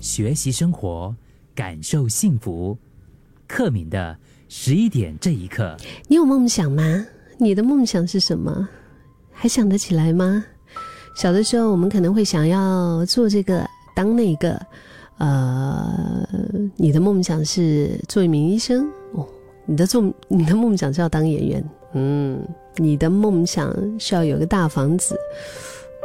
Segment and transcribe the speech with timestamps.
[0.00, 1.14] 学习生活，
[1.54, 2.76] 感受幸福。
[3.46, 4.16] 克敏的
[4.48, 5.76] 十一点这一刻，
[6.08, 7.06] 你有梦想吗？
[7.38, 8.68] 你的梦想是什么？
[9.30, 10.44] 还想得起来吗？
[11.14, 14.60] 小的时候，我们可能会想要做这个，当那个。
[15.18, 16.28] 呃，
[16.74, 19.24] 你的梦想是做一名医生哦。
[19.64, 21.70] 你的做，你的梦想是要当演员。
[21.92, 22.44] 嗯，
[22.78, 25.16] 你的梦想是要有个大房子。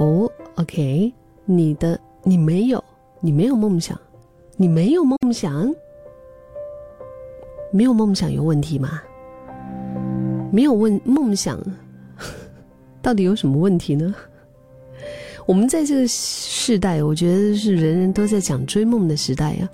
[0.00, 1.12] 哦，OK，
[1.44, 2.82] 你的你没有。
[3.24, 3.98] 你没有梦想，
[4.54, 5.74] 你没有梦想，
[7.72, 9.00] 没有梦想有问题吗？
[10.52, 11.58] 没有问梦想，
[13.00, 14.14] 到底有什么问题呢？
[15.46, 19.66] 我们在这个时代，我觉得是人人都在讲追梦的时代呀。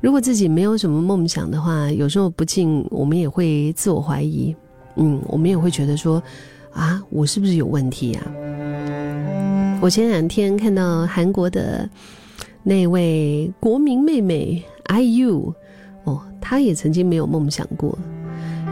[0.00, 4.52] 如果自己没有什么梦想的话，有时候不禁我们也会自我怀疑。
[4.96, 6.20] 嗯，我们也会觉得说，
[6.72, 8.20] 啊，我是不是有问题呀？
[9.80, 11.88] 我前两天看到韩国的。
[12.62, 15.52] 那位国民妹妹 IU，
[16.04, 17.98] 哦，她也曾经没有梦想过，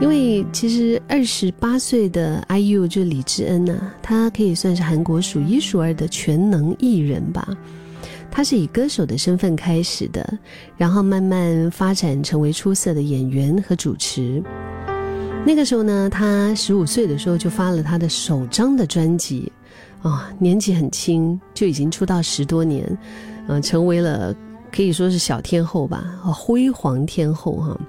[0.01, 7.49] 因为其实二十八岁的 IU 就李智恩呐，她可以算是韩国数一数二的全能艺人吧。
[8.31, 10.39] 她是以歌手的身份开始的，
[10.77, 14.43] 然后慢慢发展成为出色的演员和主持。
[15.47, 19.51] 那个时候呢，她十五岁的时候就发了她的首张的专辑，
[20.03, 22.85] 啊，年纪很轻就已经出道十多年。
[23.49, 24.35] 嗯，成为了
[24.73, 27.81] 可以说是小天后吧，辉煌天后哈。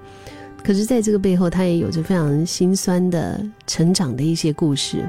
[0.64, 5.04] 可是，在这个背后，她也有着非常心酸的成长的一些故事。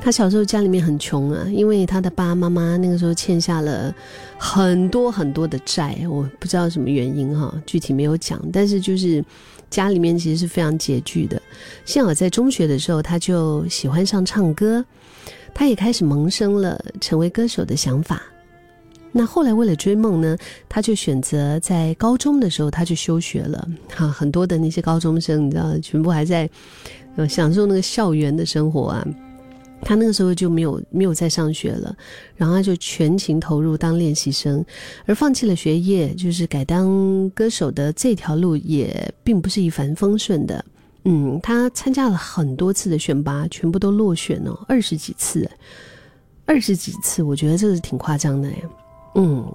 [0.00, 3.94] 她小时候家里面很穷啊，因为她的爸爸妈妈那个时候欠下了
[4.36, 8.42] 很多很多的债，我不知道什么原因哈，具体没有讲。
[8.52, 9.24] 但是就是
[9.70, 11.40] 家里面其实是非常拮据的。
[11.84, 14.84] 幸好在中学的时候，她就喜欢上唱歌，
[15.54, 18.20] 她也开始萌生了成为歌手的想法。
[19.12, 20.36] 那后来为了追梦呢，
[20.68, 23.68] 他就选择在高中的时候他就休学了。
[23.94, 26.48] 哈，很多的那些高中生，你知道，全部还在
[27.16, 29.06] 呃享受那个校园的生活啊。
[29.84, 31.94] 他那个时候就没有没有再上学了，
[32.36, 34.64] 然后他就全情投入当练习生，
[35.06, 40.64] 而放弃了学业，就是改当歌手的这条路也并不是一帆风顺的。
[41.04, 45.50] 嗯，他参加了很多次的选拔，全部都落选哦，二十几次，
[46.46, 48.56] 二十几次，我觉得这是挺夸张的呀。
[49.14, 49.54] 嗯，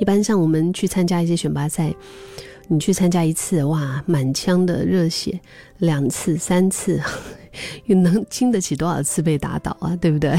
[0.00, 1.94] 一般像我们去参加一些选拔赛，
[2.68, 5.38] 你去参加一次，哇，满腔的热血；
[5.78, 7.00] 两次、三次，
[7.86, 9.96] 又能经得起多少次被打倒啊？
[9.96, 10.30] 对不对？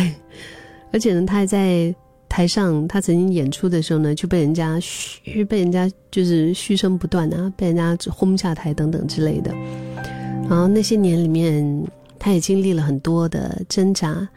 [0.92, 1.94] 而且呢，他还在
[2.30, 9.52] 台上，他曾经演出的时候呢，就被人家嘘，被人家就是嘘声不断啊，被人家轰下台等等之类的。
[10.50, 11.86] 然后那些年里面，
[12.20, 14.28] 他也经历了很多的挣扎，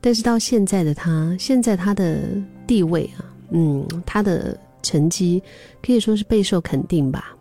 [0.00, 2.18] 但是到现在的他，现在他的
[2.66, 3.24] 地位啊。
[3.56, 5.40] 嗯，他的成绩
[5.80, 7.36] 可以说是备受肯定吧。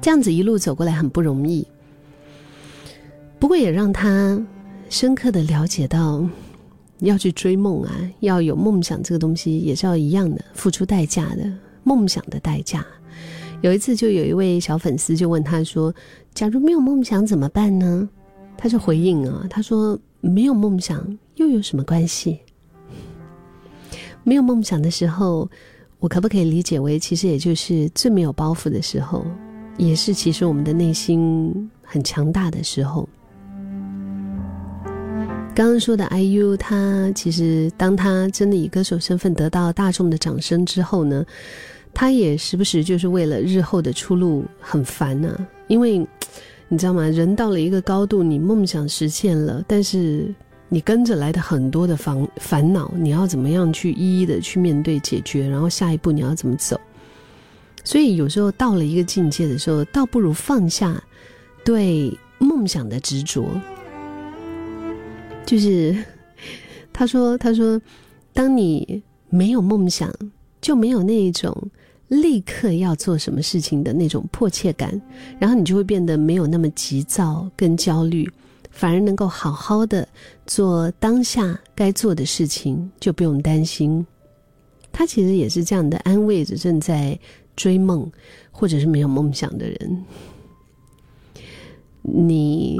[0.00, 1.66] 这样子一路走过来很不容易，
[3.38, 4.44] 不过也让他
[4.88, 6.28] 深刻的了解到，
[6.98, 11.48] 要去追梦啊，要有梦想这个东西也是要一样的付出代价的，
[11.84, 12.84] 梦想的代价。
[13.60, 15.94] 有一次，就有一位小粉丝就问他说
[16.34, 18.08] ：“假如没有梦想怎么办呢？”
[18.56, 22.40] 他就回应啊，他说：“没有梦想又有什么关系？”
[24.28, 25.48] 没有梦想的时候，
[25.98, 29.24] 我可不可以理解为，其实也就是最没有包袱的时候，
[29.78, 33.08] 也是其实我们的内心很强大的时候。
[35.54, 41.24] 刚刚说的 IU，他其实当他真的以歌手身份得到大众的掌声之后呢，
[41.94, 45.34] 他也时不时就是为了日后的出路很烦呐，
[45.68, 46.06] 因为
[46.68, 47.08] 你知道吗？
[47.08, 50.34] 人到了一个高度，你梦想实现了，但是。
[50.70, 55.48] 你跟着来的很多的烦烦恼，你要怎么样去一一的去面对解决？
[55.48, 56.78] 然后下一步你要怎么走？
[57.84, 61.02] 所以有时候到了一个境界的时候，倒不如放下
[61.64, 63.48] 对梦想的执着。
[65.46, 65.96] 就是
[66.92, 67.80] 他说：“他说，
[68.34, 70.12] 当你没有梦想，
[70.60, 71.56] 就没有那一种
[72.08, 75.00] 立刻要做什么事情的那种迫切感，
[75.38, 78.30] 然后你就会变得没有那么急躁跟焦虑。”
[78.78, 80.06] 反而能够好好的
[80.46, 84.06] 做当下该做的事情，就不用担心。
[84.92, 87.18] 他其实也是这样的安慰着正在
[87.56, 88.08] 追梦
[88.52, 90.04] 或者是没有梦想的人。
[92.02, 92.78] 你，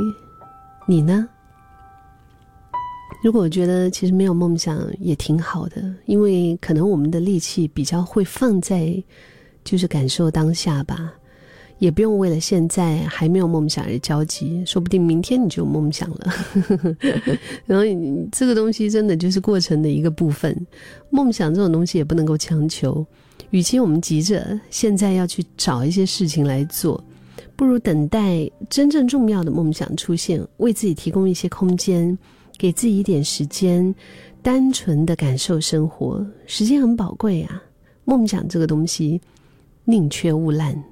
[0.87, 1.29] 你呢？
[3.25, 9.03] 如果我觉得其实没有梦想也挺好的，因为可能我们的力气比较会放在
[9.65, 11.13] 就是感受当下吧。
[11.79, 16.33] 也不用为了现在还没有梦想而焦急，说不定明天你就有梦想了。
[17.67, 17.85] 然后
[18.33, 20.67] 这个东西真的就是过程的一个部分。
[21.11, 23.07] 梦想这种东西也不能够强求，
[23.51, 27.03] 与其我们急着现在要去找一些事情来做，
[27.55, 32.19] 不如等待真正重要的梦想出现，为自己提供一些空间，
[32.59, 33.95] 给自己一点时间，
[34.43, 36.27] 单纯的感受生活。
[36.45, 37.63] 时间很宝贵啊，
[38.05, 39.21] 梦想这个东西
[39.85, 40.83] 宁缺毋滥。